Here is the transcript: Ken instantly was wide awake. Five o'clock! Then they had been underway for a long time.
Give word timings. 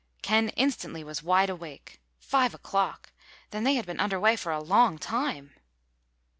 Ken 0.23 0.49
instantly 0.57 1.03
was 1.03 1.21
wide 1.21 1.51
awake. 1.51 2.01
Five 2.17 2.55
o'clock! 2.55 3.11
Then 3.51 3.63
they 3.65 3.75
had 3.75 3.85
been 3.85 3.99
underway 3.99 4.35
for 4.35 4.51
a 4.51 4.59
long 4.59 4.97
time. 4.97 5.53